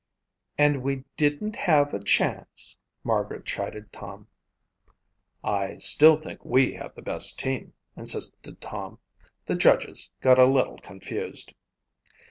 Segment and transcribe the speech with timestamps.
[0.57, 4.29] "And we didn't have a chance," Margaret chided Tom.
[5.43, 8.97] "I still think we have the best team," insisted Tom.
[9.45, 11.53] "The judges got a little confused."